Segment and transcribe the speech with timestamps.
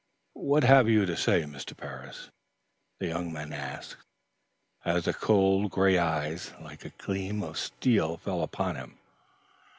[0.41, 1.77] "What have you to say, Mr.
[1.77, 2.31] Parris?"
[2.97, 3.97] the young man asked,
[4.83, 8.97] as the cold, gray eye, like a gleam of steel fell upon him.